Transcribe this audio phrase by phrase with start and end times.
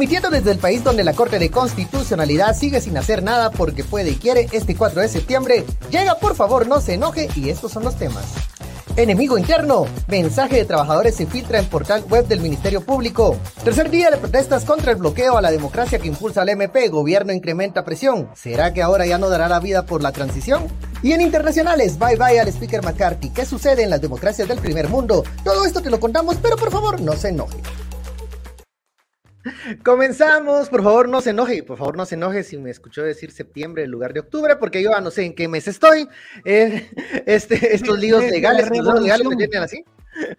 [0.00, 4.12] Emitiendo desde el país donde la Corte de Constitucionalidad sigue sin hacer nada porque puede
[4.12, 7.84] y quiere, este 4 de septiembre llega, por favor, no se enoje y estos son
[7.84, 8.24] los temas.
[8.96, 9.84] Enemigo interno.
[10.08, 13.36] Mensaje de trabajadores se filtra en portal web del Ministerio Público.
[13.62, 16.88] Tercer día de protestas contra el bloqueo a la democracia que impulsa el MP.
[16.88, 18.30] Gobierno incrementa presión.
[18.34, 20.66] ¿Será que ahora ya no dará la vida por la transición?
[21.02, 23.28] Y en internacionales, bye bye al speaker McCarthy.
[23.28, 25.24] ¿Qué sucede en las democracias del primer mundo?
[25.44, 27.58] Todo esto te lo contamos, pero por favor no se enoje.
[29.84, 33.30] Comenzamos, por favor no se enoje, por favor no se enoje si me escuchó decir
[33.30, 36.08] septiembre en lugar de octubre, porque yo no sé en qué mes estoy.
[36.44, 36.90] Eh,
[37.26, 39.84] este, estos líos legales, legales me tienen así.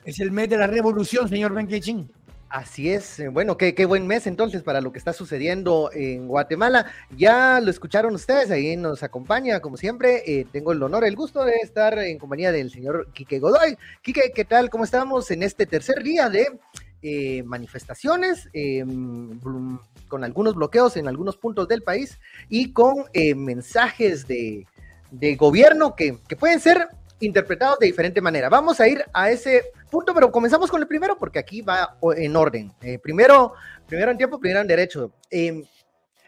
[0.04, 2.12] Es el mes de la revolución, señor Benquechín.
[2.50, 6.28] Así es, eh, bueno, qué, qué, buen mes entonces para lo que está sucediendo en
[6.28, 6.86] Guatemala.
[7.16, 10.22] Ya lo escucharon ustedes, ahí nos acompaña, como siempre.
[10.26, 13.78] Eh, tengo el honor, el gusto de estar en compañía del señor Quique Godoy.
[14.02, 14.70] Quique, ¿qué tal?
[14.70, 16.46] ¿Cómo estamos en este tercer día de
[17.04, 18.86] eh, manifestaciones, eh,
[20.08, 24.68] con algunos bloqueos en algunos puntos del país y con eh, mensajes de,
[25.10, 28.50] de gobierno que, que, pueden ser interpretados de diferente manera.
[28.50, 32.36] Vamos a ir a ese punto, pero comenzamos con el primero porque aquí va en
[32.36, 32.72] orden.
[33.02, 33.54] primero,
[33.88, 35.12] primero en tiempo, primero en derecho.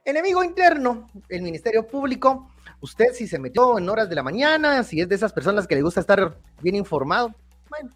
[0.04, 2.50] enemigo interno, el Ministerio Público.
[2.82, 5.76] Usted si se metió en horas de la mañana, si es de esas personas que
[5.76, 7.36] le gusta estar bien informado,
[7.70, 7.92] bueno,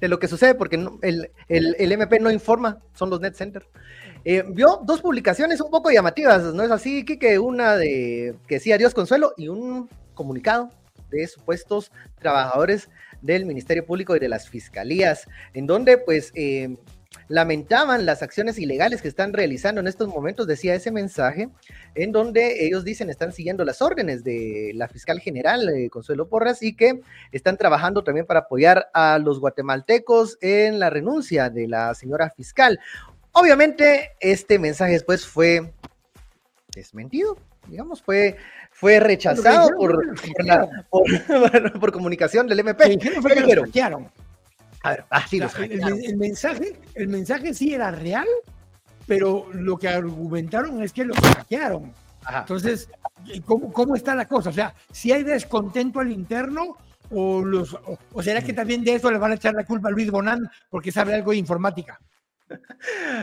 [0.00, 3.66] de lo que sucede, porque el, el, MP no informa, son los net center.
[4.24, 8.72] Eh, vio dos publicaciones un poco llamativas, ¿no es así, que Una de que sí,
[8.72, 10.70] adiós consuelo, y un comunicado
[11.10, 12.88] de supuestos trabajadores
[13.22, 16.76] del Ministerio Público y de las fiscalías, en donde pues eh,
[17.28, 21.48] lamentaban las acciones ilegales que están realizando en estos momentos, decía ese mensaje,
[21.94, 26.62] en donde ellos dicen están siguiendo las órdenes de la fiscal general eh, Consuelo Porras
[26.62, 27.00] y que
[27.32, 32.78] están trabajando también para apoyar a los guatemaltecos en la renuncia de la señora fiscal.
[33.32, 35.72] Obviamente, este mensaje después fue
[36.74, 37.36] desmentido,
[37.68, 38.36] digamos, fue,
[38.70, 39.98] fue rechazado por,
[41.80, 42.98] por, comunicación del MP.
[44.84, 48.26] A ver, así ah, el, mensaje, el mensaje sí era real,
[49.06, 51.90] pero lo que argumentaron es que lo hackearon.
[52.30, 52.90] Entonces,
[53.46, 54.50] ¿cómo, ¿cómo, está la cosa?
[54.50, 56.76] O sea, si hay descontento al interno,
[57.10, 57.74] o, los,
[58.12, 60.50] o, será que también de eso le van a echar la culpa a Luis Bonán
[60.68, 61.98] porque sabe algo de informática.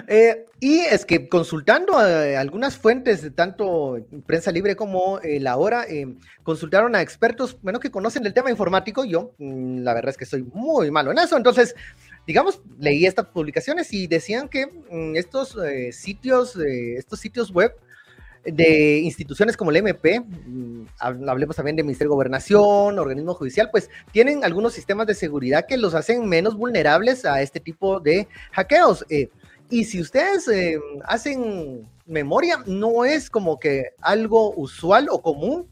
[0.07, 6.15] Eh, y es que consultando algunas fuentes, de tanto prensa libre como la hora, eh,
[6.43, 9.05] consultaron a expertos, bueno, que conocen el tema informático.
[9.05, 11.37] Yo, mm, la verdad es que soy muy malo en eso.
[11.37, 11.75] Entonces,
[12.25, 17.73] digamos, leí estas publicaciones y decían que mm, estos eh, sitios, estos sitios web,
[18.44, 23.90] de instituciones como el MP, mm, hablemos también de Ministerio de Gobernación, organismo judicial, pues
[24.12, 29.06] tienen algunos sistemas de seguridad que los hacen menos vulnerables a este tipo de hackeos.
[29.10, 29.30] Eh,
[29.69, 35.68] y si ustedes eh, hacen memoria, no es como que algo usual o común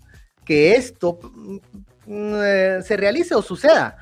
[0.45, 1.57] que esto mm,
[2.05, 3.97] eh, se realice o suceda.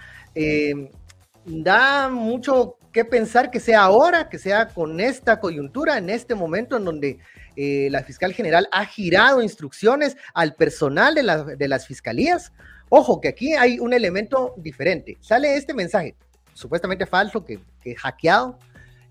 [1.45, 6.77] da mucho que pensar que sea ahora, que sea con esta coyuntura, en este momento
[6.77, 7.19] en donde
[7.59, 12.54] eh, la fiscal general ha girado instrucciones al personal de, las fiscalías.
[12.89, 15.18] Ojo, que aquí hay un elemento diferente.
[15.21, 16.15] Sale este mensaje,
[16.54, 18.59] supuestamente falso, que, que hackeado.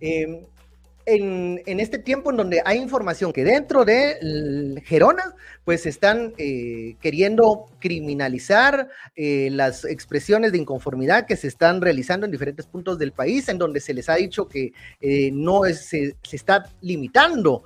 [0.00, 0.46] Em,
[1.06, 7.66] en, este tiempo en donde hay información que dentro de Gerona, pues están eh, queriendo
[7.78, 13.48] criminalizar eh, las expresiones de inconformidad que se están realizando en diferentes puntos del país,
[13.48, 17.62] en donde se les ha dicho que eh, no se, se, está limitando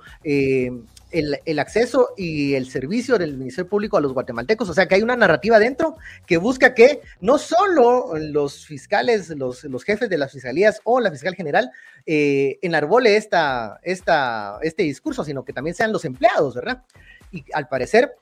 [1.11, 4.69] el, acceso y el servicio del Ministerio Público a los guatemaltecos.
[4.69, 9.83] O sea que hay una narrativa dentro que busca que no solo los fiscales, los,
[9.83, 11.71] jefes de las fiscalías o la fiscal general
[12.05, 16.83] eh, enarbole esta, esta, este discurso, sino que también sean los empleados, ¿verdad?
[17.31, 18.15] Y al parecer,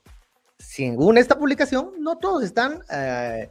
[0.59, 2.81] según esta publicación, no todos están...
[2.91, 3.49] Eh,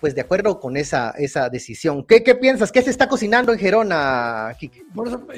[0.00, 2.04] pues de acuerdo con esa, esa decisión.
[2.04, 2.70] ¿Qué, ¿Qué, piensas?
[2.70, 4.84] ¿Qué se está cocinando en Gerona, Kike?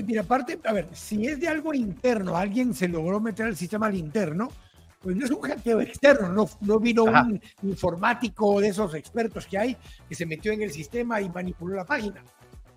[0.04, 3.86] mira, aparte, a ver, si es de algo interno, alguien se logró meter al sistema
[3.86, 4.50] al interno,
[4.98, 9.56] pues no es un hackeo externo, no, no vino un informático de esos expertos que
[9.56, 9.76] hay
[10.08, 12.24] que se metió en el sistema y manipuló la página.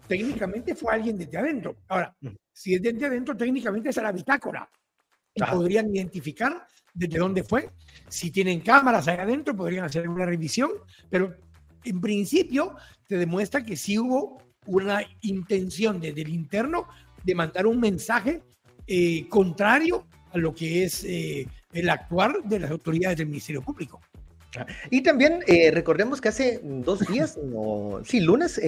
[0.08, 1.76] Técnicamente fue alguien desde adentro.
[1.88, 2.16] Ahora,
[2.52, 4.70] si es desde adentro, técnicamente es la bitácora.
[5.34, 7.70] Y podrían identificar desde dónde fue.
[8.08, 10.72] Si tienen cámaras ahí adentro, podrían hacer una revisión,
[11.10, 11.34] pero
[11.84, 12.76] en principio
[13.08, 16.88] te demuestra que sí hubo una intención desde el interno
[17.24, 18.42] de mandar un mensaje
[18.88, 24.02] eh, contrario a lo que es eh, el actuar de las autoridades del Ministerio Público.
[24.92, 28.62] Y también eh, recordemos que hace dos días, no, sí, lunes,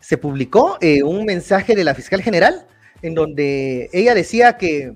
[0.00, 2.66] se publicó un mensaje de la fiscal general
[3.02, 4.94] en donde ella decía que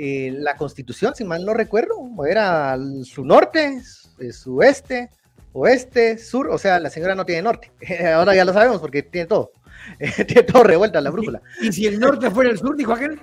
[0.00, 3.82] eh, la constitución, si mal no recuerdo, era su norte,
[4.30, 5.10] su este,
[5.52, 7.72] oeste, sur, o sea, la señora no tiene norte.
[8.14, 9.50] Ahora ya lo sabemos porque tiene todo.
[9.98, 11.42] tiene todo revuelta la brújula.
[11.60, 13.18] ¿Y si el norte fuera el sur, dijo aquel?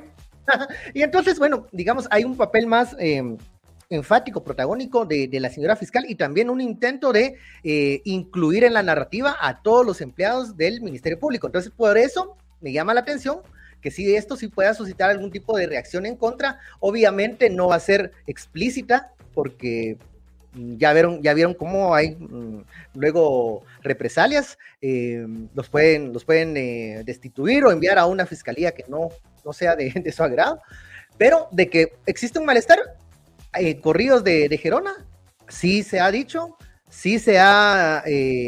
[0.94, 3.38] y entonces, bueno, digamos, hay un papel más em,
[3.90, 8.84] enfático, protagónico de, la señora fiscal y también un intento de eh, incluir en la
[8.84, 11.48] narrativa a todos los empleados del Ministerio Público.
[11.48, 13.38] Entonces, por eso me llama la atención
[13.86, 17.76] que si esto sí pueda suscitar algún tipo de reacción en contra, obviamente no va
[17.76, 20.00] a ser explícita porque
[20.56, 22.64] ya vieron, ya vieron cómo hay mm,
[22.96, 28.86] luego represalias, eh, los pueden, los pueden eh, destituir o enviar a una fiscalía que
[28.88, 29.10] no,
[29.46, 30.60] no sea de, de su agrado,
[31.20, 32.80] pero de que existe un malestar,
[33.54, 35.06] eh, corridos de, Gerona,
[35.48, 36.58] sí se ha dicho,
[36.96, 38.04] sí se ha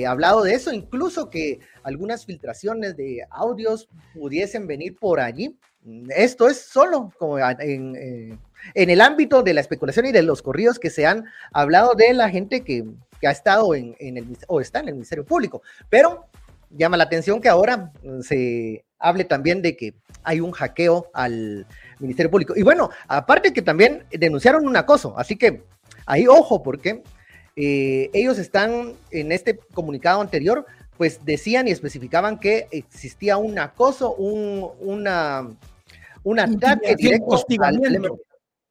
[0.07, 5.57] hablado de eso, incluso que algunas filtraciones de audios pudiesen venir por allí.
[6.09, 8.39] Esto es solo como en,
[8.73, 12.13] en el ámbito de la especulación y de los corridos que se han hablado de
[12.13, 12.85] la gente que,
[13.25, 15.61] ha estado en, el o está en el Ministerio Público.
[15.89, 16.27] Pero
[16.69, 17.91] llama la atención que ahora
[18.21, 21.65] se hable también de que hay un hackeo al
[21.99, 22.53] Ministerio Público.
[22.55, 25.63] Y bueno, aparte que también denunciaron un acoso, así que
[26.05, 27.03] ahí ojo, porque
[27.59, 30.63] eh, ellos están en este comunicado anterior,
[30.95, 35.50] pues decían y especificaban que existía un acoso, un, una,
[36.24, 37.80] un ataque directo al,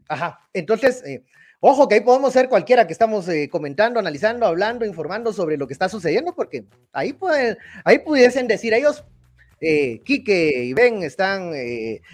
[0.09, 1.25] Ajá, entonces, eh,
[1.59, 5.67] ojo que ahí podemos ser cualquiera que estamos eh, comentando, analizando, hablando, informando sobre lo
[5.67, 9.05] que está sucediendo, porque ahí, pueden, ahí pudiesen decir ellos,
[9.61, 11.51] eh, Quique y Ben están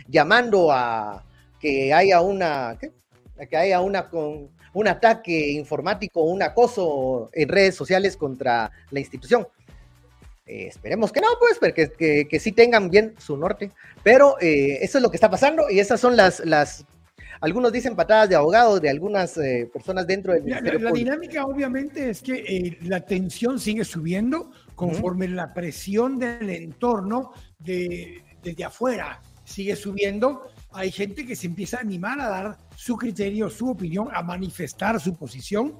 [0.09, 1.23] llamando a
[1.61, 2.93] que haya una, ¿qué?
[3.47, 9.47] que haya una con un ataque informático, un acoso en redes sociales contra la institución.
[10.47, 13.71] esperemos que no, pues, que, que, que, sí tengan bien su norte.
[14.03, 16.85] Pero eso es lo que está pasando y esas son las, las
[17.43, 21.45] algunos dicen patadas de abogado de algunas eh, personas dentro del Ministerio La, la dinámica
[21.45, 28.65] obviamente es que eh, la tensión sigue subiendo conforme la presión del entorno de, desde
[28.65, 30.43] afuera sigue subiendo.
[30.73, 35.01] Hay gente que se empieza a animar a dar su criterio, su opinión, a manifestar
[35.01, 35.75] su posición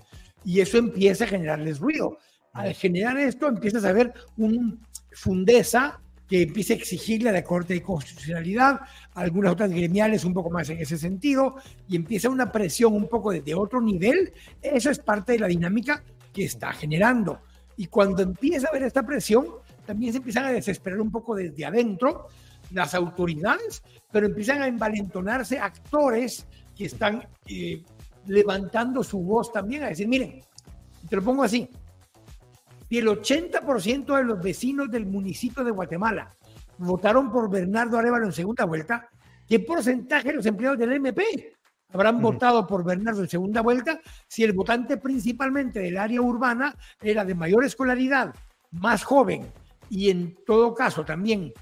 [0.45, 2.19] y eso empieza a generarles ruido.
[2.53, 4.81] Al generar esto empiezas a ver un
[5.13, 8.81] fundeza que empiece a exigirle a la Corte de Constitucionalidad,
[9.15, 11.57] algunas otras gremiales un poco más en ese sentido,
[11.89, 16.03] y empieza una presión un poco desde otro nivel, eso es parte de la dinámica
[16.33, 17.41] que está generando.
[17.77, 19.47] Y cuando empieza a haber esta presión,
[19.85, 22.29] también se empiezan a desesperar un poco desde adentro
[22.73, 27.83] las autoridades, pero empiezan a envalentonarse actores que están eh,
[28.27, 30.41] levantando su voz también, a decir, miren,
[31.09, 31.69] te lo pongo así,
[32.89, 36.31] y el 80% de los vecinos del municipio de Guatemala
[36.79, 39.09] votaron por Bernardo Arevalo en segunda vuelta,
[39.49, 41.55] ¿qué porcentaje de los empleados del MP
[41.93, 47.25] habrán votado por Bernardo en segunda vuelta si el votante principalmente del área urbana era
[47.25, 48.35] de mayor escolaridad,
[48.73, 49.47] más joven
[49.89, 51.53] y en todo caso también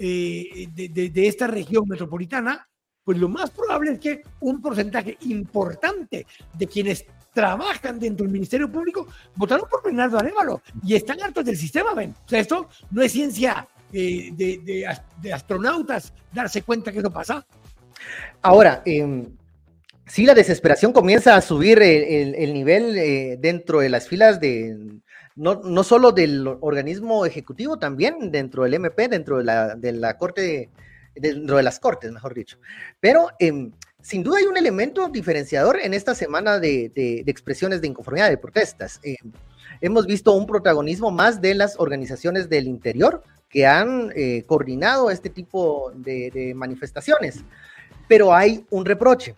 [0.00, 2.66] eh, de, esta región metropolitana?
[3.04, 6.26] Pues lo más probable es que un porcentaje importante
[6.56, 11.56] de quienes trabajan dentro del Ministerio Público votaron por Bernardo Arevalo y están hartos del
[11.56, 12.14] sistema, ¿ven?
[12.24, 17.44] O sea, esto no es ciencia eh, de, astronautas darse cuenta que eso pasa.
[18.42, 19.26] Ahora, eh,
[20.06, 25.00] sí, la desesperación comienza a subir el, nivel eh, dentro de las filas de,
[25.40, 30.18] no, no, solo del organismo ejecutivo, también dentro del MP, dentro de la, de la
[30.18, 30.68] Corte,
[31.14, 32.58] dentro de las Cortes, mejor dicho.
[33.00, 36.92] Pero em, sin duda hay un elemento diferenciador en esta semana de,
[37.26, 39.00] expresiones de inconformidad, de protestas.
[39.02, 39.16] Eh,
[39.80, 45.30] hemos visto un protagonismo más de las organizaciones del interior que han eh, coordinado este
[45.30, 47.40] tipo de, manifestaciones,
[48.06, 49.34] pero hay un reproche.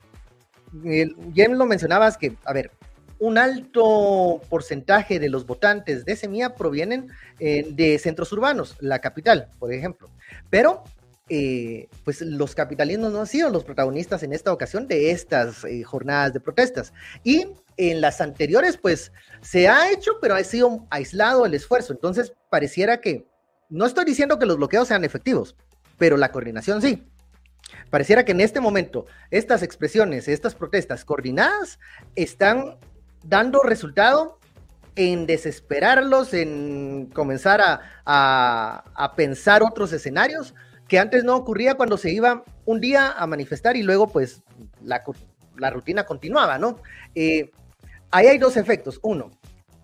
[1.33, 2.73] ya lo mencionabas que, a ver,
[3.23, 7.07] un alto porcentaje de los votantes de Semilla provienen
[7.38, 10.11] eh, de centros urbanos, la capital, por ejemplo,
[10.50, 10.83] pero
[11.29, 15.85] eh, pues los capitalismos no han sido los protagonistas en esta ocasión de estas eh,
[15.85, 16.93] jornadas de protestas.
[17.23, 21.93] Y en las anteriores, pues se ha hecho, pero ha sido aislado el esfuerzo.
[21.93, 23.29] Entonces, pareciera que,
[23.69, 25.55] no estoy diciendo que los bloqueos sean efectivos,
[25.97, 27.07] pero la coordinación sí.
[27.88, 31.79] Pareciera que en este momento estas expresiones, estas protestas coordinadas
[32.17, 32.79] están
[33.25, 34.38] dando resultado
[34.97, 40.55] en desesperarlos, en comenzar a, a pensar otros escenarios,
[40.93, 44.43] que antes no ocurría cuando se iba un día a manifestar y luego pues
[44.85, 45.02] la,
[45.71, 46.81] rutina continuaba, ¿no?
[47.14, 47.50] Eh,
[48.11, 49.00] ahí hay dos efectos.
[49.02, 49.31] Uno,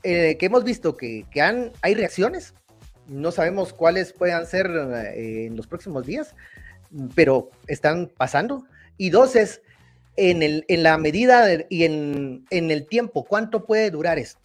[0.02, 2.54] eh, que hemos visto que, han, hay reacciones,
[3.06, 6.34] no sabemos cuáles puedan ser eh, en los próximos días,
[7.14, 8.66] pero están pasando.
[8.96, 9.62] Y dos es
[10.18, 14.40] en, el, en la medida y en, en, el tiempo, ¿cuánto puede durar esto?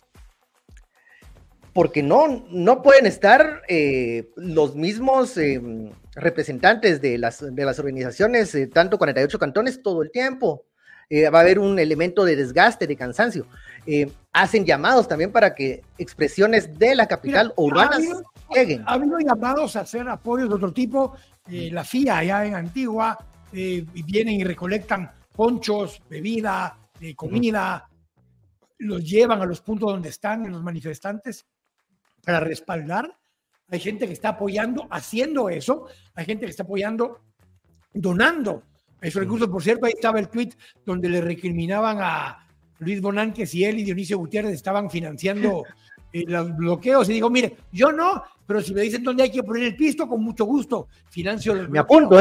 [1.74, 5.60] Porque no, no pueden estar eh, los mismos eh,
[6.14, 10.66] representantes de las, de las organizaciones, eh, tanto 48 cantones, todo el tiempo.
[11.12, 13.48] va a haber un elemento de desgaste, de cansancio.
[14.32, 18.04] hacen llamados también para que expresiones de la capital o urbanas
[18.54, 18.84] lleguen.
[18.86, 21.16] Ha habido llamados a hacer apoyos de otro tipo.
[21.48, 23.18] la FIA allá en Antigua
[23.52, 27.90] vienen y recolectan ponchos, bebida, eh, comida,
[28.80, 31.46] los llevan a los puntos donde están los manifestantes
[32.24, 33.18] para respaldar.
[33.70, 35.88] Hay gente que está apoyando, haciendo eso.
[36.16, 37.22] Hay gente que está apoyando,
[37.94, 38.64] donando
[39.02, 39.50] esos recursos.
[39.50, 40.52] Por cierto, ahí estaba el tweet
[40.86, 42.48] donde le recriminaban a
[42.80, 45.64] Luis Bonán que si él y Dionisio Gutiérrez estaban financiando
[46.14, 47.10] eh, los bloqueos.
[47.10, 50.08] Y digo, mire, yo no, pero si me dicen dónde hay que poner el pisto,
[50.08, 52.20] con mucho gusto, financio Me apunto.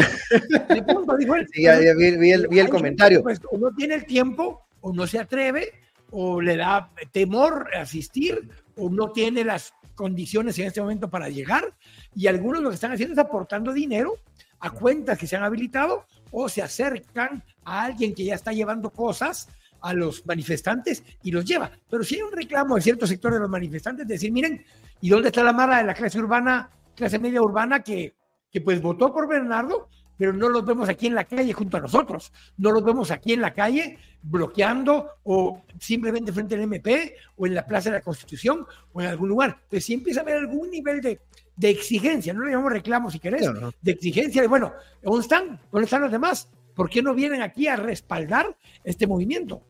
[0.68, 1.46] Me apunto, dijo él.
[1.52, 3.22] Sí, ya, vi, el, comentario.
[3.22, 5.72] Pues, o no tiene el tiempo, o no se atreve,
[6.10, 11.74] o le da temor asistir, o no tiene las condiciones en este momento para llegar.
[12.14, 14.14] Y algunos lo que están haciendo es aportando dinero
[14.60, 18.90] a cuentas que se han habilitado o se acercan a alguien que ya está llevando
[18.90, 19.48] cosas
[19.82, 21.70] a los manifestantes y los lleva.
[21.90, 24.64] Pero si hay un reclamo de cierto sector de los manifestantes, de decir, miren,
[25.02, 28.14] ¿Y dónde está la mara de la clase urbana, clase media urbana que,
[28.50, 31.80] que pues votó por Bernardo, pero no los vemos aquí en la calle junto a
[31.80, 32.32] nosotros?
[32.56, 37.56] No los vemos aquí en la calle bloqueando o simplemente frente al MP o en
[37.56, 39.58] la Plaza de la Constitución o en algún lugar.
[39.64, 41.20] Entonces sí empieza a haber algún nivel de,
[41.56, 44.72] de exigencia, no le llamamos reclamo si querés, de exigencia de, bueno,
[45.02, 45.58] ¿dónde están?
[45.72, 46.48] ¿Dónde están los demás?
[46.76, 49.64] ¿Por qué no vienen aquí a respaldar este movimiento?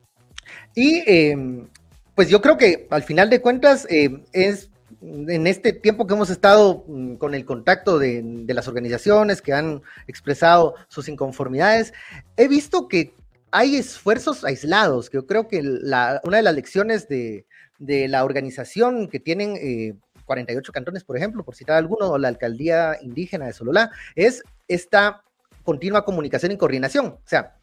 [0.74, 1.66] Y eh,
[2.14, 4.70] pues yo creo que al final de cuentas eh, es
[5.02, 9.82] en este tiempo que hemos estado mm, con el contacto de, las organizaciones que han
[10.06, 11.92] expresado sus inconformidades,
[12.36, 13.14] he visto que
[13.50, 17.46] hay esfuerzos aislados, que yo creo que una de las lecciones de,
[17.78, 22.96] la organización que tienen 48 eh, cantones, por ejemplo, por citar alguno, o la alcaldía
[23.02, 25.22] indígena de Sololá, es esta
[25.64, 27.06] continua comunicación y coordinación.
[27.06, 27.56] O sea,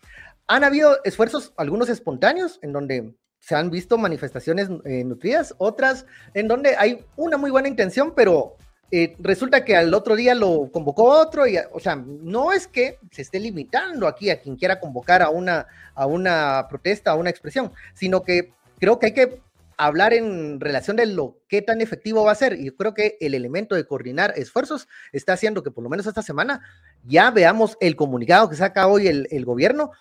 [0.50, 6.48] han habido esfuerzos, algunos espontáneos, en donde se han visto manifestaciones eh, nutridas, otras en
[6.48, 8.58] donde hay una muy buena intención, pero
[8.90, 12.98] eh, resulta que al otro día lo convocó otro, y, o sea, no es que
[13.12, 17.30] se esté limitando aquí a quien quiera convocar a una, a una protesta, a una
[17.30, 19.42] expresión, sino que creo que hay que
[19.78, 22.60] hablar en relación de lo que tan efectivo va a ser.
[22.60, 26.08] Y yo creo que el elemento de coordinar esfuerzos está haciendo que por lo menos
[26.08, 26.62] esta semana
[27.06, 29.92] ya veamos el comunicado que saca hoy el, el gobierno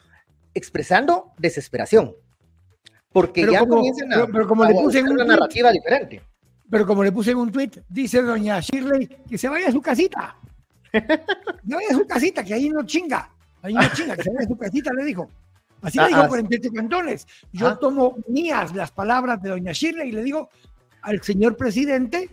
[0.55, 2.15] expresando desesperación
[3.13, 6.23] porque ya comienzan a, pero, como le puse en una narrativa diferente.
[6.71, 9.83] Pero como le puse en un tweet, dice doña Shirley que se vaya a su
[9.83, 10.37] casita.
[11.65, 13.31] No vaya a su casita, que ahí no chinga.
[13.61, 15.31] Ahí no chinga, que se vaya a su casita, le dijo.
[15.83, 16.77] Así le dijo 47 ah, ah.
[16.77, 17.27] cantones.
[17.53, 17.79] Yo ah.
[17.79, 20.49] tomo mías las palabras de doña Shirley y le digo
[21.03, 22.31] al señor presidente,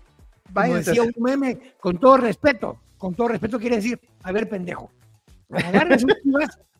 [0.54, 4.90] como decía un meme, con todo respeto, con todo respeto quiere decir, a ver, pendejo,
[5.52, 6.12] agarre sus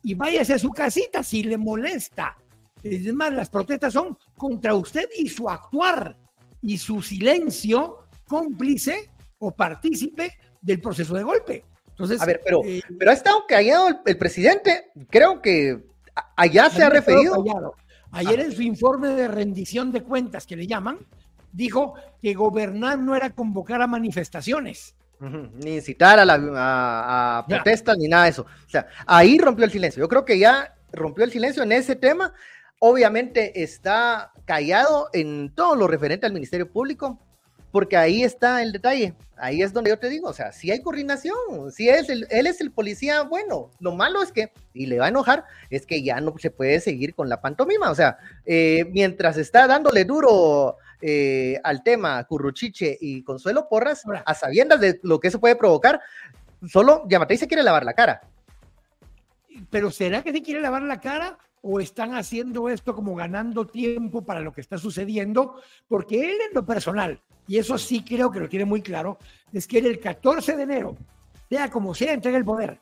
[0.02, 2.36] y váyase a su casita si le molesta.
[2.82, 6.16] Es más, las protestas son contra usted y su actuar
[6.62, 11.64] y su silencio cómplice o partícipe del proceso de golpe.
[11.88, 14.90] Entonces, a ver, pero, eh, pero ha estado callado el, presidente.
[15.08, 15.84] Creo que
[16.36, 17.44] allá se ha referido.
[18.12, 20.98] Ayer en su informe de rendición de cuentas, que le llaman,
[21.52, 24.94] dijo que gobernar no era convocar a manifestaciones.
[25.18, 28.42] Ni incitar a, la, protestas, ni nada de eso.
[28.42, 30.02] O sea, ahí rompió el silencio.
[30.02, 32.32] Yo creo que ya rompió el silencio en ese tema
[32.78, 37.18] obviamente está callado en todo lo referente al Ministerio Público,
[37.72, 39.14] porque ahí está el detalle.
[39.38, 42.46] Ahí es donde yo te digo, o sea, si hay coordinación, si es el, él
[42.46, 46.02] es el policía, bueno, lo malo es que, y le va a enojar, es que
[46.02, 50.78] ya no se puede seguir con la pantomima, o sea, eh, mientras está dándole duro
[51.00, 56.00] eh, al tema Curruchiche y Consuelo Porras, a sabiendas de lo que eso puede provocar,
[56.66, 58.20] solo Yamatei se quiere lavar la cara.
[59.70, 61.38] Pero ¿será que se quiere lavar la cara
[61.68, 66.54] o están haciendo esto como ganando tiempo para lo que está sucediendo, porque él en
[66.54, 69.18] lo personal, y eso sí creo que lo tiene muy claro,
[69.52, 70.96] es que él el 14 de enero,
[71.48, 72.78] sea como sea, entrega el poder.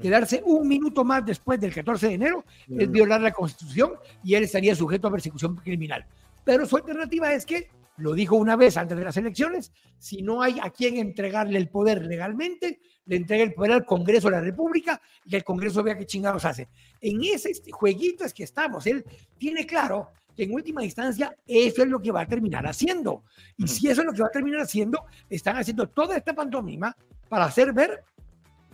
[0.00, 3.94] Quedarse un minuto más después del 14 de enero es violar la constitución
[4.24, 6.04] y él estaría sujeto a persecución criminal.
[6.44, 10.42] Pero su alternativa es que, lo dijo una vez antes de las elecciones, si no
[10.42, 14.40] hay a quien entregarle el poder legalmente, le entrega el poder al Congreso de la
[14.40, 16.68] República y el Congreso vea qué chingados hace.
[17.00, 18.86] En ese este, jueguito es que estamos.
[18.86, 19.04] Él
[19.38, 23.24] tiene claro que en última instancia eso es lo que va a terminar haciendo.
[23.56, 26.96] Y si eso es lo que va a terminar haciendo, están haciendo toda esta pantomima
[27.28, 28.04] para hacer ver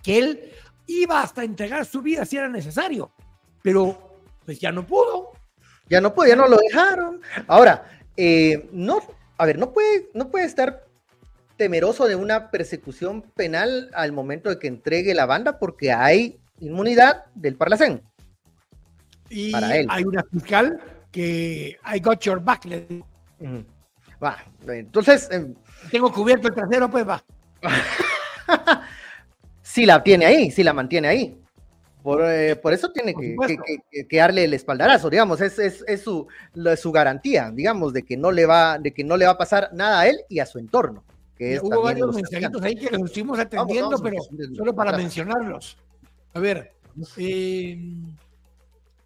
[0.03, 0.53] que él
[0.87, 3.13] iba hasta entregar su vida si era necesario.
[3.63, 5.33] Pero pues ya no pudo.
[5.89, 7.21] Ya no pudo, ya no lo dejaron.
[7.47, 7.85] Ahora,
[8.17, 9.01] eh, no,
[9.37, 10.85] a ver, no puede, no puede estar
[11.57, 17.25] temeroso de una persecución penal al momento de que entregue la banda porque hay inmunidad
[17.35, 18.03] del Parlacén.
[19.31, 20.81] Y hay una fiscal
[21.11, 22.67] que I got your back.
[24.23, 25.29] Va, entonces.
[25.31, 25.55] Em,
[25.91, 27.23] Tengo cubierto el trasero, pues va.
[29.63, 31.41] si la tiene ahí, si la mantiene ahí.
[32.09, 36.27] Por, eh, eso tiene que, darle el espaldarazo, digamos, es, es, su,
[36.79, 39.69] su, garantía, digamos, de que, no le va, de que no le va a pasar
[39.75, 41.05] nada a él y a su entorno.
[41.37, 44.23] Que Hubo varios mensajitos ahí que los estuvimos atendiendo, pero
[44.57, 45.77] solo para mencionarlos.
[46.33, 46.73] A ver,
[47.19, 47.79] eh,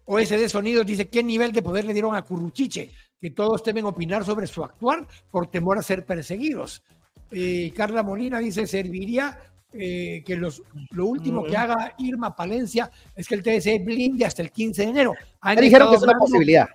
[0.05, 2.89] OSD Sonidos dice, ¿qué nivel de poder le dieron a Curruchiche?
[3.19, 6.81] Que todos deben opinar sobre su actuar por temor a ser perseguidos.
[7.31, 9.37] Eh, Carla Molina dice, serviría
[9.73, 14.41] eh, que los, lo último que haga Irma Palencia es que el TSE blinde hasta
[14.41, 15.13] el 15 de enero.
[15.59, 16.67] dijeron que es una posibilidad.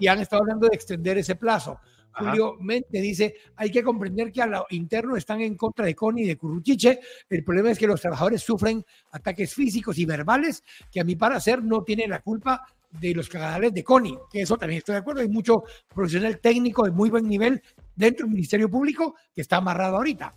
[0.00, 1.78] Y han estado hablando de extender ese plazo.
[2.18, 6.24] Julio Mente dice, hay que comprender que a lo interno están en contra de Connie
[6.24, 7.00] y de Curruchiche.
[7.30, 11.62] El problema es que los trabajadores sufren ataques físicos y verbales que a mi parecer
[11.62, 15.20] no tienen la culpa de los cagadales de Connie, que eso también estoy de acuerdo.
[15.20, 15.62] Hay mucho
[15.94, 17.62] profesional técnico de muy buen nivel
[17.94, 20.34] dentro del Ministerio Público que está amarrado ahorita.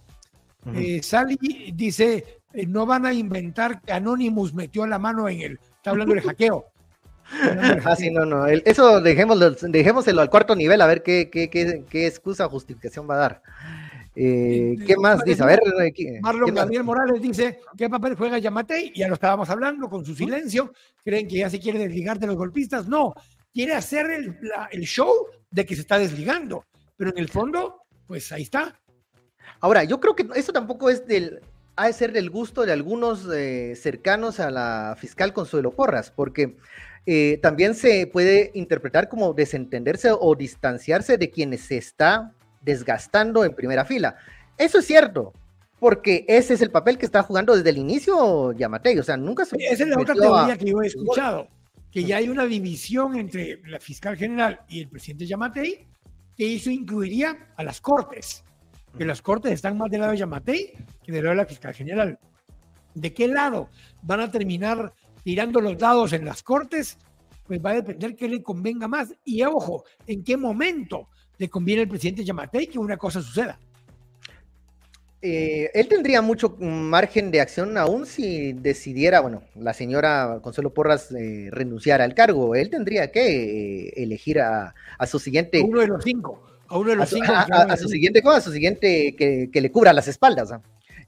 [0.75, 5.59] Eh, Sally dice, eh, no van a inventar que Anonymous metió la mano en el,
[5.77, 6.65] está hablando del hackeo.
[7.85, 8.45] Ah, sí, no, no.
[8.45, 13.09] eso dejémoslo, dejémoselo al cuarto nivel a ver qué, qué, qué, qué excusa o justificación
[13.09, 13.41] va a dar.
[14.15, 15.41] Eh, ¿Qué más dice?
[15.41, 15.61] A ver,
[16.21, 18.91] Marlon Gabriel Morales dice: ¿Qué papel juega Yamatei?
[18.93, 20.73] Ya lo estábamos hablando con su silencio.
[21.03, 22.87] ¿Creen que ya se quiere desligar de los golpistas?
[22.87, 23.13] No,
[23.53, 24.37] quiere hacer el,
[24.71, 26.65] el show de que se está desligando.
[26.97, 28.80] Pero en el fondo, pues ahí está.
[29.59, 31.41] Ahora, yo creo que eso tampoco es del,
[31.75, 36.57] ha de ser del gusto de algunos eh, cercanos a la fiscal Consuelo Porras, porque
[37.05, 43.55] eh, también se puede interpretar como desentenderse o distanciarse de quienes se está desgastando en
[43.55, 44.15] primera fila.
[44.57, 45.33] Eso es cierto,
[45.79, 49.45] porque ese es el papel que está jugando desde el inicio Yamatei, o sea, nunca
[49.45, 49.55] se...
[49.57, 51.47] Esa es la otra teoría que yo he escuchado,
[51.91, 55.87] que ya hay una división entre la fiscal general y el presidente Yamatei,
[56.37, 58.43] que eso incluiría a las cortes,
[58.97, 60.73] que las cortes están más del lado de Yamatei
[61.03, 62.19] que del lado de la fiscal general.
[62.93, 63.69] ¿De qué lado
[64.01, 66.97] van a terminar tirando los dados en las cortes,
[67.47, 69.13] pues va a depender qué le convenga más.
[69.23, 73.59] Y ojo, en qué momento le conviene al presidente Yamatei que una cosa suceda.
[75.23, 81.11] Eh, él tendría mucho margen de acción aún si decidiera, bueno, la señora Consuelo Porras
[81.11, 82.55] eh, renunciar al cargo.
[82.55, 84.73] Él tendría que eh, elegir a,
[85.05, 85.61] su siguiente.
[85.61, 86.50] uno de los cinco.
[86.71, 87.31] A uno de los cinco.
[87.31, 90.51] A, su siguiente cosa, a su siguiente que, que le cubra las espaldas.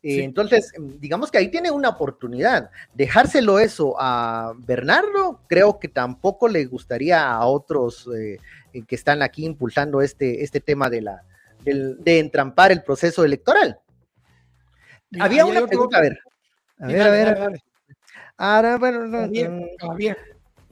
[0.03, 2.69] Eh, entonces, digamos que ahí tiene una oportunidad.
[2.93, 8.37] Dejárselo eso a Bernardo, creo que tampoco le gustaría a otros eh,
[8.85, 11.23] que están aquí impulsando este, este tema de, la,
[11.63, 13.79] de entrampar el proceso electoral.
[15.17, 16.19] Había una pregunta, a ver.
[16.79, 17.61] A ver, a ver, a ver.
[18.35, 19.29] Ahora, bueno, no,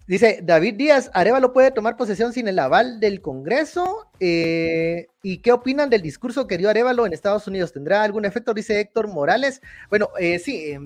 [0.08, 4.08] Dice David Díaz, Arevalo puede tomar posesión sin el aval del Congreso.
[4.20, 7.72] Eh, ¿Y qué opinan del discurso que dio Arevalo en Estados Unidos?
[7.72, 8.54] ¿Tendrá algún efecto?
[8.54, 9.62] Dice Héctor Morales.
[9.90, 10.72] Bueno, eh, sí.
[10.72, 10.80] Eh,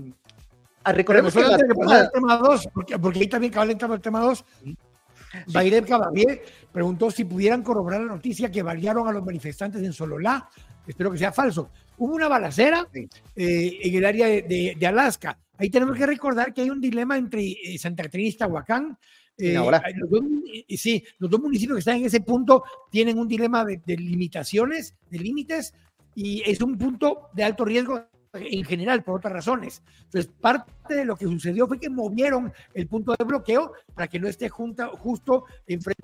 [0.86, 4.46] recordemos que, el tema 2, porque, porque, ahí también cabal el tema 2.
[5.48, 5.86] Bairem
[6.72, 10.50] preguntó si pudieran corroborar la noticia que balearon a los manifestantes en Sololá.
[10.88, 11.70] Espero que sea falso.
[11.98, 15.38] Hubo una balacera eh, en el área de, de, Alaska.
[15.58, 18.98] Ahí tenemos que recordar que hay un dilema entre Santa Catarina y Tahuacán
[19.38, 20.24] eh, los dos,
[20.78, 25.20] sí, los dos municipios que están en ese punto tienen un dilema de, limitaciones, de
[25.20, 25.74] límites,
[26.16, 29.82] y es un punto de alto riesgo en general por otras razones.
[30.06, 34.20] Entonces, parte de lo que sucedió fue que movieron el punto de bloqueo para que
[34.20, 36.04] no esté junta, justo enfrente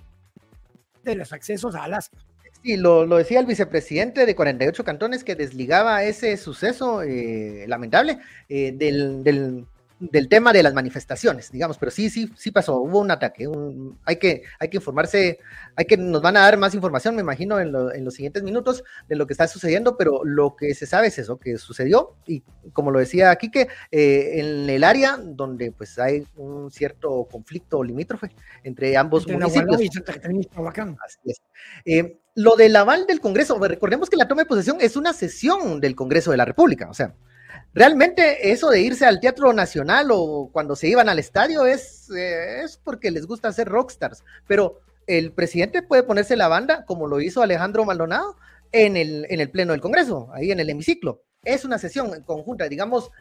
[1.04, 2.18] de los accesos a Alaska.
[2.64, 8.20] Sí, lo, decía el vicepresidente de 48 cantones que desligaba ese suceso eh, lamentable
[8.50, 9.66] eh, del, del
[10.30, 13.48] tema de las manifestaciones, digamos, pero sí, sí, sí pasó, hubo un ataque,
[14.06, 15.40] hay, que, hay que informarse,
[15.76, 19.16] hay que, nos van a dar más información, me imagino, en, los siguientes minutos de
[19.16, 22.42] lo que está sucediendo, pero lo que se sabe es eso, que sucedió, y
[22.74, 27.84] como lo decía aquí, que eh, en el área donde pues hay un cierto conflicto
[27.84, 28.32] limítrofe
[28.64, 29.80] entre ambos municipios.
[31.06, 31.42] Así es.
[31.86, 35.82] Eh, lo del aval del Congreso, recordemos que la toma de posesión es una sesión
[35.82, 37.14] del Congreso de la República, o sea,
[37.74, 42.62] realmente eso de irse al Teatro Nacional o cuando se iban al estadio es, eh,
[42.64, 47.22] es porque les gusta ser rockstars, pero el presidente puede ponerse la banda, como lo
[47.22, 48.36] hizo Alejandro Maldonado,
[48.72, 51.24] en el, en el Pleno del Congreso, ahí en el hemiciclo.
[51.44, 53.12] Es una sesión conjunta, digamos,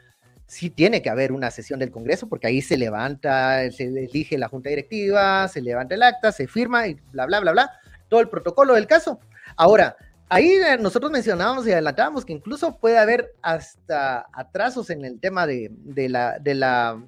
[0.46, 4.48] sí tiene que haber una sesión del Congreso, porque ahí se levanta, se elige la
[4.48, 7.70] junta directiva, se levanta el acta, se firma y bla, bla, bla, bla,
[8.08, 9.20] todo el protocolo del caso.
[9.56, 9.96] Ahora,
[10.30, 15.46] ahí eh, nosotros mencionábamos y adelantábamos que incluso puede haber hasta atrasos en el tema
[15.46, 15.70] de,
[16.08, 17.02] la, de la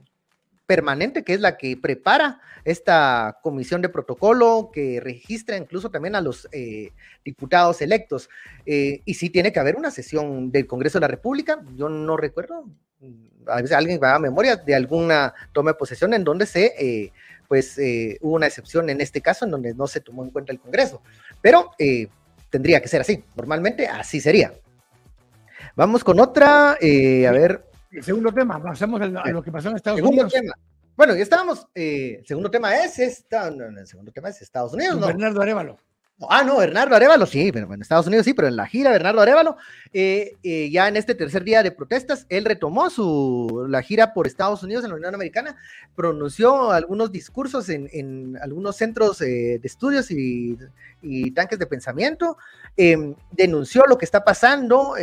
[0.67, 6.21] permanente, que es la que prepara esta comisión de protocolo, que registra incluso también a
[6.21, 6.93] los eh,
[7.25, 8.29] diputados electos.
[8.65, 11.63] Eh, y sí tiene que haber una sesión del Congreso de la República.
[11.77, 12.65] Yo no recuerdo,
[13.47, 17.13] a veces alguien va a memoria de alguna toma de posesión en donde se, eh,
[17.49, 20.53] pues, eh, hubo una excepción en este caso en donde no se tomó en cuenta
[20.53, 21.03] el Congreso.
[21.41, 21.73] Pero
[22.53, 23.25] tendría que ser así.
[23.35, 24.53] Normalmente así sería.
[25.75, 26.77] Vamos con otra, a
[27.33, 27.65] ver.
[27.91, 30.33] El segundo tema, pasamos a lo que pasó en Estados Unidos.
[30.95, 31.67] Bueno, ya estábamos.
[31.75, 35.07] el segundo tema es esta, el segundo tema es Estados Unidos, ¿no?
[35.07, 35.79] Bernardo Arevalo.
[36.29, 39.21] Ah, no, Bernardo Arevalo, sí, pero en Estados Unidos sí, pero en la gira Bernardo
[39.21, 39.57] Arevalo,
[39.93, 44.27] eh, eh, ya en este tercer día de protestas, él retomó su, la gira por
[44.27, 45.57] Estados Unidos en la Unión Americana,
[45.95, 50.59] pronunció algunos discursos en, algunos centros eh, de estudios y,
[51.35, 52.37] tanques de pensamiento,
[52.77, 54.95] em, denunció lo que está pasando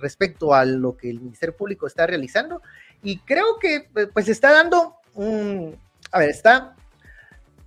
[0.00, 2.62] respecto a lo que el Ministerio Público está realizando
[3.02, 5.76] y creo que pues está dando un,
[6.10, 6.74] a ver, está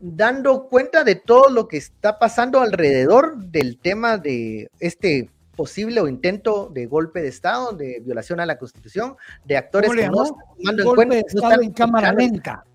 [0.02, 6.08] dando cuenta de todo lo que está pasando alrededor del tema de este posible o
[6.08, 10.80] intento de golpe de Estado, de violación a la Constitución, de actores que no están
[10.80, 12.66] en golpe de Estado en cámara lenta.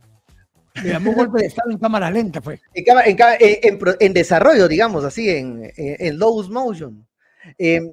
[0.83, 2.61] Le llamó golpe de Estado en cámara lenta, fue.
[2.75, 7.07] En, desarrollo, digamos así, en, en low motion.
[7.59, 7.93] Em,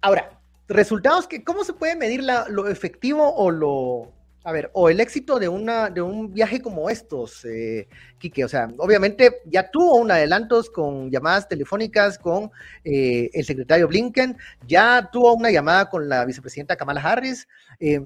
[0.00, 4.12] ahora, resultados que, ¿cómo se puede medir lo efectivo o lo,
[4.44, 8.48] a ver, o el éxito de, una, de un viaje como estos, eh, Quique, o
[8.48, 12.50] sea, obviamente ya tuvo un adelantos con llamadas telefónicas con
[12.84, 17.48] eh, el secretario Blinken, ya tuvo una llamada con la vicepresidenta Kamala Harris.
[17.80, 18.00] Eh,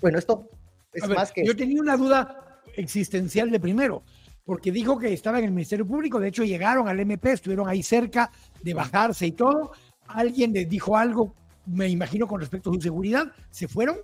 [0.00, 0.50] bueno, esto
[0.92, 1.44] es más que...
[1.44, 4.02] Yo tenía una duda existencial de primero,
[4.44, 7.82] porque dijo que estaba en el Ministerio Público, de hecho llegaron al MP, estuvieron ahí
[7.82, 8.30] cerca
[8.62, 9.72] de bajarse y todo,
[10.06, 11.34] alguien les dijo algo,
[11.66, 13.98] me imagino con respecto a su seguridad, se fueron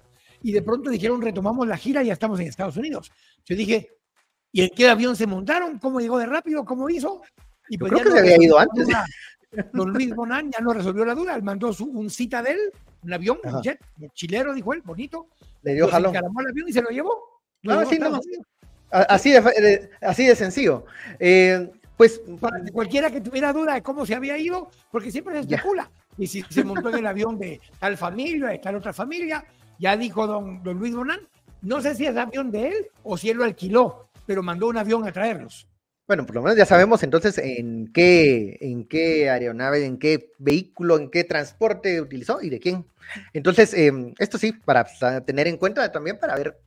[0.45, 3.11] y de pronto dijeron retomamos la gira y ya estamos en Estados Unidos.
[3.47, 3.89] Yo dije,
[4.53, 5.79] ¿y en qué avión se montaron?
[5.79, 6.67] ¿Cómo llegó de rápido?
[6.67, 7.23] ¿Cómo hizo?
[7.71, 8.87] Y pues Yo creo que se había ido antes.
[9.73, 12.59] don Luis Bonan ya no resolvió la duda, él mandó su, un Citadel,
[13.03, 15.29] un avión, un jet, un chilero, dijo él, bonito.
[15.63, 16.15] Le dio jalón.
[16.15, 17.41] el avión y se lo llevó.
[17.67, 17.99] así,
[18.91, 20.85] así, de, así de sencillo.
[21.19, 25.41] Eh, pues para cualquiera que tuviera duda de cómo se había ido, porque siempre se
[25.41, 25.91] especula.
[26.19, 29.43] Y si se montó en el avión de tal familia, de tal otra familia,
[29.79, 31.21] ya dijo don, don Luis Bonán,
[31.63, 34.77] no sé si es avión de él o si él lo alquiló, pero mandó un
[34.77, 35.67] avión a traerlos.
[36.07, 40.99] Bueno, por lo menos ya sabemos entonces en qué, en qué aeronave, en qué vehículo,
[40.99, 42.85] en qué transporte utilizó y de quién.
[43.33, 44.87] Entonces, em, esto sí, para
[45.25, 46.59] tener en cuenta también para ver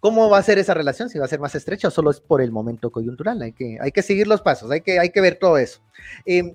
[0.00, 2.20] cómo va a ser esa relación, si va a ser más estrecha o solo es
[2.20, 3.40] por el momento coyuntural.
[3.40, 5.80] Hay que, hay que seguir los pasos, hay que, hay que ver todo eso.
[6.26, 6.54] Eh,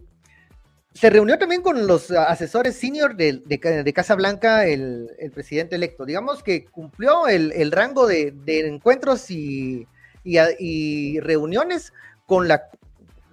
[1.00, 6.06] se reunió también con los asesores senior de, de, Casa Blanca el, presidente electo.
[6.06, 9.88] Digamos que cumplió el, rango de, encuentros y,
[11.22, 11.94] reuniones
[12.26, 12.70] con la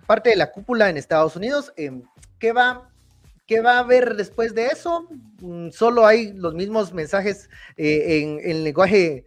[0.07, 1.73] parte de la cúpula en Estados Unidos.
[1.77, 2.05] Em,
[2.39, 2.89] ¿qué, va,
[3.49, 5.09] ¿Qué va a haber después de eso?
[5.41, 9.25] Mm, solo hay los mismos mensajes eh, en, el lenguaje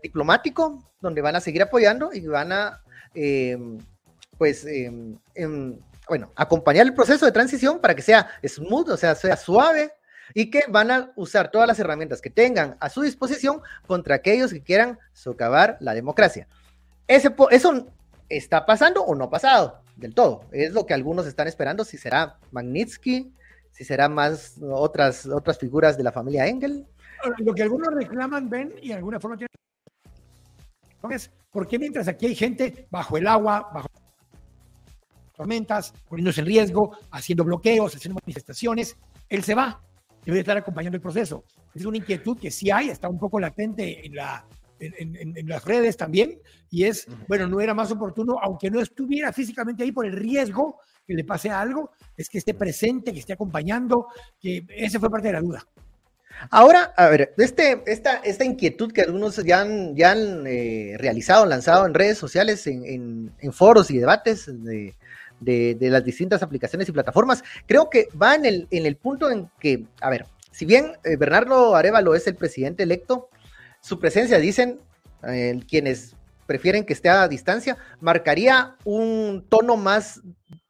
[0.00, 2.80] diplomático, donde van a seguir apoyando y van a,
[3.12, 3.78] em,
[4.38, 5.18] pues, em,
[6.10, 9.92] bueno, acompañar el proceso de transición para que sea smooth, o sea, sea suave
[10.34, 14.52] y que van a usar todas las herramientas que tengan a su disposición contra aquellos
[14.52, 16.48] que quieran socavar la democracia.
[17.06, 17.32] Eso
[18.28, 20.46] está pasando o no ha pasado del todo.
[20.50, 23.32] Es lo que algunos están esperando, si será Magnitsky,
[23.70, 26.88] si será más otras, otras figuras de la familia Engel.
[27.38, 29.48] Lo que algunos reclaman, ven, y de alguna forma tienen...
[31.08, 33.88] Es, ¿por qué mientras aquí hay gente bajo el agua, bajo
[35.40, 39.80] tormentas, poniéndose en riesgo, haciendo bloqueos, haciendo manifestaciones, él se va,
[40.22, 41.44] debe estar acompañando el proceso.
[41.74, 44.44] Es una inquietud que sí hay, está un poco latente en, la,
[44.78, 46.38] en, las redes también,
[46.70, 50.78] y es, bueno, no era más oportuno, aunque no estuviera físicamente ahí por el riesgo
[51.06, 55.28] que le pase algo, es que esté presente, que esté acompañando, que esa fue parte
[55.28, 55.66] de la duda.
[56.50, 61.46] Ahora, a ver, este, esta, esta inquietud que algunos ya han, ya han eh, realizado,
[61.46, 64.94] lanzado en redes sociales, en, en foros y debates de,
[65.40, 67.42] de, las distintas aplicaciones y plataformas.
[67.66, 71.16] Creo que va en el, en el punto en que, a ver, si bien eh,
[71.16, 73.28] Bernardo Arevalo es el presidente electo,
[73.80, 74.80] su presencia, dicen
[75.26, 80.20] eh, quienes prefieren que esté a distancia, marcaría un tono más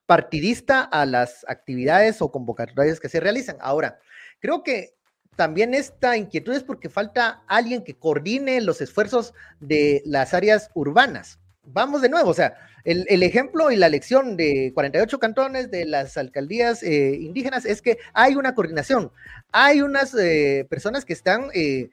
[0.06, 3.56] partidista a las actividades o convocatorias que se realizan.
[3.60, 3.98] Ahora,
[4.40, 4.94] creo que
[5.36, 11.38] también esta inquietud es porque falta alguien que coordine los esfuerzos de las áreas urbanas.
[11.64, 16.16] Vamos de nuevo, o sea, el, ejemplo y la lección de 48 cantones de las
[16.16, 19.10] alcaldías eh, indígenas es que hay una coordinación,
[19.52, 21.90] hay unas eh, personas que están eh,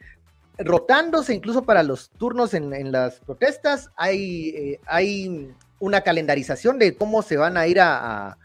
[0.57, 7.37] rotándose incluso para los turnos en, las protestas, hay, hay una calendarización de cómo se
[7.37, 8.37] van a ir a,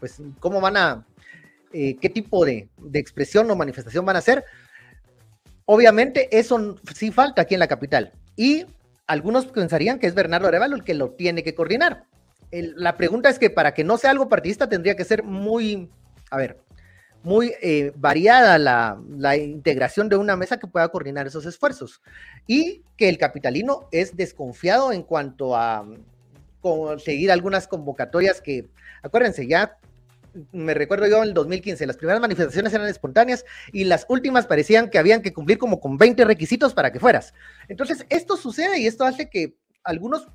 [0.00, 1.06] pues, cómo van a,
[1.72, 4.44] qué tipo de, de expresión o manifestación van a hacer.
[5.64, 8.12] Obviamente eso sí falta aquí en la capital.
[8.36, 8.66] Y
[9.06, 12.04] algunos pensarían que es Bernardo Arevalo el que lo tiene que coordinar.
[12.50, 15.90] la pregunta es que para que no sea algo partidista tendría que ser muy,
[16.30, 16.58] a ver,
[17.22, 22.00] muy eh, variada la, la, integración de una mesa que pueda coordinar esos esfuerzos.
[22.46, 25.84] Y que el capitalino es desconfiado en cuanto a
[26.60, 28.68] conseguir algunas convocatorias que,
[29.02, 29.76] acuérdense, ya
[30.52, 34.90] me recuerdo yo en el 2015, las primeras manifestaciones eran espontáneas y las últimas parecían
[34.90, 37.34] que habían que cumplir como con 20 requisitos para que fueras.
[37.68, 40.28] Entonces, esto sucede y esto hace que algunos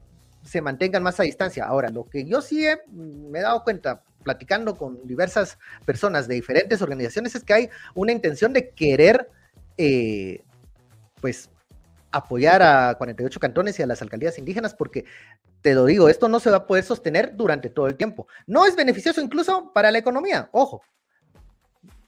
[0.44, 1.66] se mantengan más a distancia.
[1.66, 6.82] Ahora, lo que yo sí me he dado cuenta platicando con diversas personas de diferentes
[6.82, 9.30] organizaciones es que hay una intención de querer,
[9.78, 10.42] eh,
[11.20, 11.50] pues,
[12.12, 15.06] apoyar a 48 cantones y a las alcaldías indígenas porque,
[15.62, 18.28] te lo digo, esto no se va a poder sostener durante todo el tiempo.
[18.48, 20.82] No es beneficioso incluso para la economía, ojo.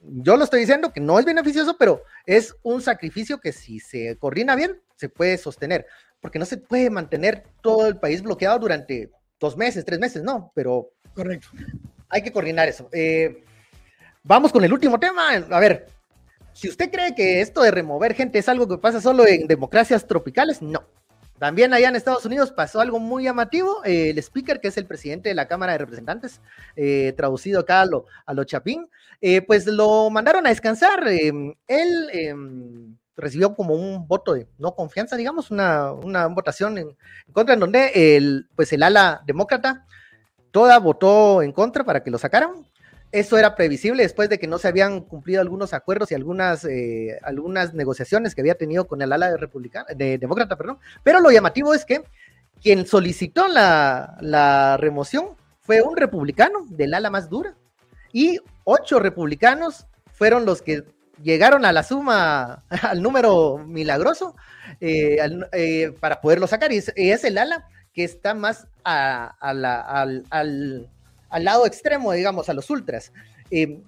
[0.01, 4.17] Yo lo estoy diciendo que no es beneficioso, pero es un sacrificio que si se
[4.17, 5.85] coordina bien, se puede sostener,
[6.19, 10.51] porque no se puede mantener todo el país bloqueado durante dos meses, tres meses, no,
[10.53, 10.89] pero...
[11.13, 11.47] Correcto.
[12.09, 12.89] Hay que coordinar eso.
[12.91, 13.43] Eh,
[14.23, 15.29] vamos con el último tema.
[15.29, 15.87] A ver,
[16.53, 20.05] si usted cree que esto de remover gente es algo que pasa solo en democracias
[20.07, 20.83] tropicales, no.
[21.39, 23.83] También allá en Estados Unidos pasó algo muy llamativo.
[23.83, 26.39] El speaker, que es el presidente de la Cámara de Representantes,
[26.75, 28.87] eh, traducido acá a lo, a lo chapín,
[29.19, 31.05] eh, pues lo mandaron a descansar.
[31.07, 36.95] Em, él em, recibió como un voto de no confianza, digamos, una, una votación en,
[37.27, 39.85] en, contra, en donde el, pues el ala demócrata
[40.51, 42.65] toda votó en contra para que lo sacaran.
[43.13, 47.17] Eso era previsible después de que no se habían cumplido algunos acuerdos y algunas, eh,
[47.23, 50.79] algunas negociaciones que había tenido con el ala de, republicana, de demócrata, perdón.
[51.03, 52.03] Pero lo llamativo es que
[52.61, 57.55] quien solicitó la, la remoción fue un republicano del ala más dura
[58.11, 60.83] y ocho republicanos fueron los que
[61.21, 64.35] llegaron a la suma, al número milagroso
[64.79, 65.17] eh,
[65.51, 66.71] eh, para poderlo sacar.
[66.71, 70.89] Y es, el ala que está más a, al, al,
[71.33, 73.11] al lado extremo, digamos, a los ultras.
[73.49, 73.81] Eh,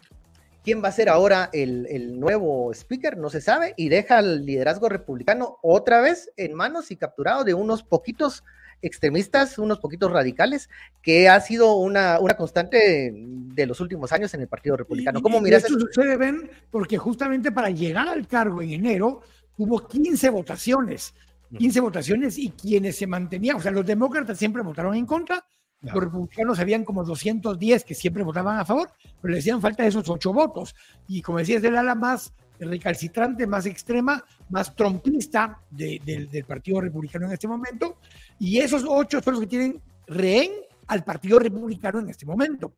[0.64, 3.18] ¿Quién va a ser ahora el, nuevo speaker?
[3.18, 7.54] No se sabe y deja el liderazgo republicano otra vez en manos y capturado de
[7.54, 8.44] unos poquitos
[8.82, 10.72] extremistas, unos poquitos radicales,
[11.04, 15.22] que ha sido una, una constante de, los últimos años en el Partido Republicano.
[15.22, 15.80] ¿Cómo miras eso?
[15.80, 19.22] Sucede, Ben, porque justamente para llegar al cargo en enero
[19.58, 21.14] hubo 15 votaciones,
[21.56, 25.46] 15 votaciones y quienes se mantenían, o sea, los demócratas siempre votaron en contra,
[25.82, 28.90] los republicanos habían como 210 que siempre votaban a favor,
[29.22, 30.76] pero le hacían falta esos ocho votos.
[31.08, 37.34] Y como decías, del ala más recalcitrante, más extrema, más trompista del Partido Republicano en
[37.34, 37.98] este momento.
[38.40, 40.52] Y esos ocho son los que tienen rehén
[40.88, 42.74] al Partido Republicano en este momento.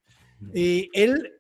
[0.53, 1.33] Eh, él,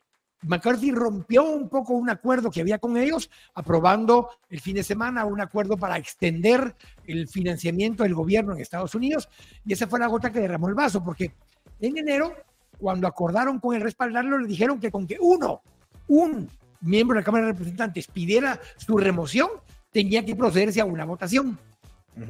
[0.43, 5.25] McCarthy rompió un poco un acuerdo que había con ellos, aprobando el fin de semana
[5.25, 9.27] un acuerdo para extender el financiamiento del gobierno en Estados Unidos.
[9.65, 11.33] Y esa fue la gota que derramó el vaso, porque
[11.79, 12.33] en enero,
[12.77, 15.61] cuando acordaron con el respaldarlo, le dijeron que con que uno,
[16.07, 16.49] un
[16.81, 19.49] miembro de la Cámara de Representantes pidiera su remoción,
[19.91, 21.57] tenía que procederse a una votación.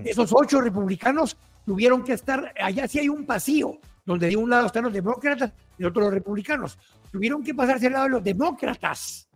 [0.04, 4.68] Esos ocho republicanos tuvieron que estar, allá sí hay un pasillo, donde de un lado
[4.68, 6.78] están los demócratas y de otro los republicanos.
[7.12, 9.30] Tuvieron que pasarse al lado de los demócratas,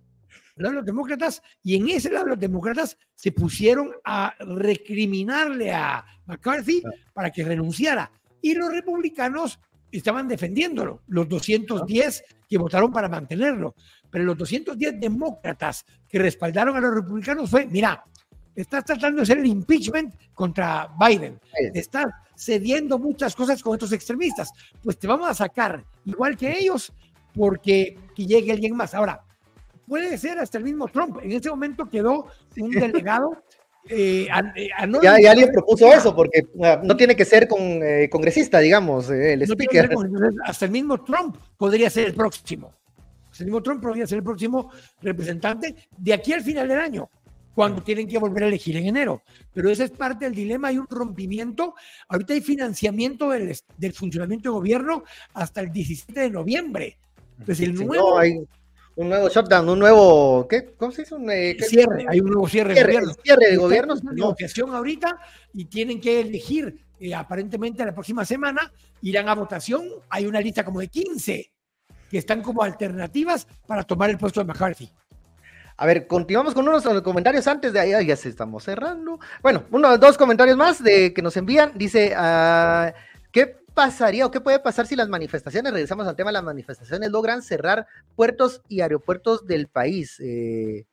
[0.55, 4.33] al lado de los demócratas, y en ese lado de los demócratas se pusieron a
[4.39, 8.11] recriminarle a McCarthy para que renunciara.
[8.41, 9.59] Y los republicanos
[9.91, 13.75] estaban defendiéndolo, los 210 que votaron para mantenerlo,
[14.09, 18.03] pero los 210 demócratas que respaldaron a los republicanos fue, mira,
[18.55, 21.39] estás tratando de hacer el impeachment contra Biden,
[21.73, 24.51] estás cediendo muchas cosas con estos extremistas,
[24.83, 26.91] pues te vamos a sacar igual que ellos
[27.33, 28.93] porque que llegue alguien más.
[28.93, 29.23] Ahora,
[29.87, 32.27] puede ser hasta el mismo Trump, en ese momento quedó
[32.57, 33.43] un delegado
[33.89, 34.69] eh, eh,
[35.01, 36.43] ya, alguien propuso eso, porque
[36.83, 39.89] no tiene que ser con, eh, congresista, digamos, el speaker.
[40.45, 42.73] hasta el mismo Trump podría ser el próximo.
[43.39, 47.09] el mismo Trump podría ser el próximo representante de aquí al final del año,
[47.55, 49.23] cuando tienen que volver a elegir en enero.
[49.53, 51.73] Pero ese es parte del dilema, hay un rompimiento.
[52.07, 56.97] Ahorita hay financiamiento del, del funcionamiento de gobierno hasta el 17 de noviembre.
[57.39, 58.19] Entonces, el nuevo
[58.95, 60.73] un nuevo shutdown, un nuevo, ¿qué?
[60.77, 61.15] ¿Cómo se dice?
[61.15, 63.13] Un, eh, cierre, hay un nuevo cierre, de gobierno.
[63.23, 63.93] Cierre de gobierno.
[64.01, 65.19] Una negociación ahorita
[65.53, 69.83] y tienen que elegir, eh, aparentemente la próxima semana, irán a votación.
[70.09, 71.51] Hay una lista como de 15
[72.09, 74.91] que están como alternativas para tomar el puesto de McCarthy.
[75.77, 79.19] A ver, continuamos con unos comentarios antes de ahí, ya se estamos cerrando.
[79.41, 81.71] Bueno, uno, dos comentarios más de que nos envían.
[81.75, 82.91] Dice, uh,
[83.31, 87.41] ¿qué pasaría o qué puede pasar si las manifestaciones, regresamos al tema las manifestaciones, logran
[87.41, 90.19] cerrar puertos y aeropuertos del país?
[90.19, 90.85] Eh,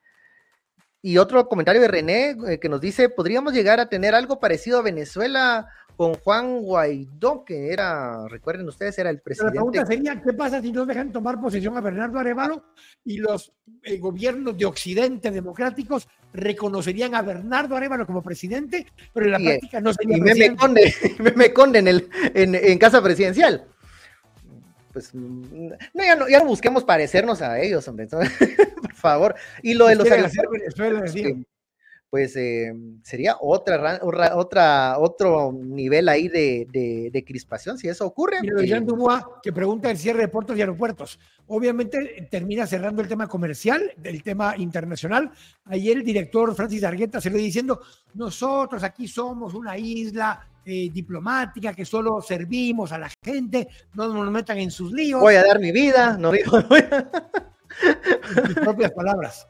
[1.01, 4.79] y otro comentario de René eh, que nos dice, ¿podríamos llegar a tener algo parecido
[4.79, 9.57] a Venezuela con Juan Guaidó, que era, recuerden ustedes, era el presidente.
[9.57, 12.67] la pregunta sería, ¿qué pasa si no dejan tomar posesión a Bernardo Arevalo
[13.05, 19.33] y los eh, gobiernos de Occidente democráticos reconocerían a Bernardo Arevalo como presidente, pero en
[19.33, 20.95] la práctica no sería y me Conde,
[21.35, 23.67] me Conde en, el, en, casa presidencial.
[24.93, 28.07] Pues no ya, no, ya no busquemos parecernos a ellos, hombre.
[28.81, 29.35] Por favor.
[29.65, 31.13] Y lo de los aeropuertos
[32.11, 38.39] pues eh, sería otra, otra, otro nivel ahí de, crispación, si eso ocurre.
[38.43, 41.19] Y Jean Dubois, que pregunta el cierre de puertos y aeropuertos.
[41.49, 45.31] Obviamente termina cerrando el tema comercial, el tema internacional.
[45.67, 47.81] Ayer el director Francis Argueta se lo diciendo,
[48.15, 54.31] nosotros aquí somos una isla eh, diplomática que solo servimos a la gente, no nos
[54.31, 55.21] metan en sus líos.
[55.21, 56.59] Voy a dar mi vida, no digo.
[58.47, 59.47] sus propias palabras.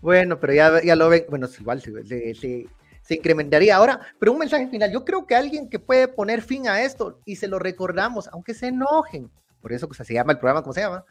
[0.00, 4.68] Bueno, pero ya, ya lo ven, bueno, igual se, se, incrementaría ahora, pero un mensaje
[4.68, 8.28] final, yo creo que alguien que puede poner fin a esto y se lo recordamos,
[8.28, 11.04] aunque se enojen, por eso se llama el programa, ¿cómo se llama?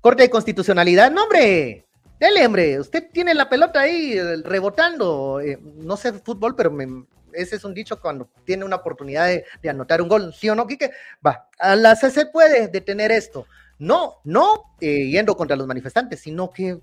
[0.00, 1.86] Corte de constitucionalidad, no hombre,
[2.20, 6.70] dele hombre, usted tiene la pelota ahí rebotando, eh, no sé fútbol, pero
[7.34, 10.66] ese es un dicho cuando tiene una oportunidad de, anotar un gol, ¿sí o no,
[10.66, 10.90] Quique?
[11.24, 13.46] Va, a la se puede detener esto.
[13.78, 16.78] No, no eh, yendo contra los manifestantes, sino que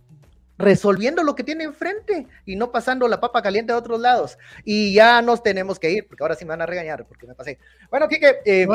[0.57, 4.37] resolviendo lo que tiene enfrente y no pasando la papa caliente a otros lados.
[4.63, 7.35] Y ya nos tenemos que ir, porque ahora sí me van a regañar porque me
[7.35, 7.57] pasé.
[7.89, 8.67] Bueno, Kike, eh,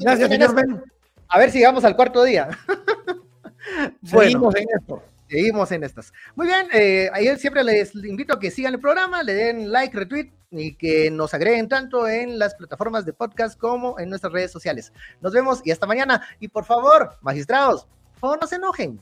[0.00, 0.84] gracias, señor
[1.28, 2.48] A ver si llegamos al cuarto día.
[4.04, 5.02] Seguimos en esto.
[5.28, 6.12] Seguimos en estas.
[6.36, 9.96] Muy bien, eh, ayer siempre les invito a que sigan el programa, le den like,
[9.96, 14.52] retweet y que nos agreguen tanto en las plataformas de podcast como en nuestras redes
[14.52, 14.92] sociales.
[15.20, 16.26] Nos vemos y hasta mañana.
[16.40, 19.00] Y por favor, magistrados, por favor, no se enojen.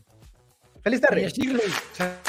[0.82, 1.32] Feliz tarde.
[1.96, 2.22] Chao.